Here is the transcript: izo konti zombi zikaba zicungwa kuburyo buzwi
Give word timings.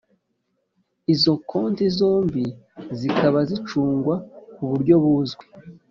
izo 1.13 1.33
konti 1.49 1.83
zombi 1.97 2.45
zikaba 2.99 3.39
zicungwa 3.49 4.15
kuburyo 4.53 4.95
buzwi 5.03 5.45